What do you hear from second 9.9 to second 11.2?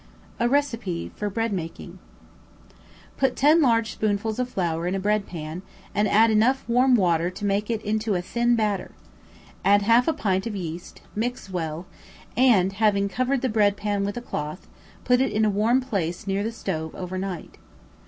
a pint of yeast,